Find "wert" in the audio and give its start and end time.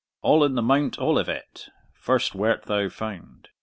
2.33-2.63